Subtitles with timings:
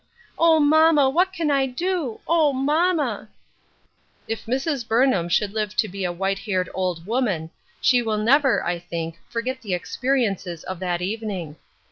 [0.39, 1.11] O, mamma!
[1.11, 2.21] what can I do?
[2.27, 3.29] O, mamma!"
[4.35, 4.87] If Mrs.
[4.87, 9.19] Burnham should live to be a white haired old woman, she will never, I think,
[9.29, 11.55] for get the experiences of that evening.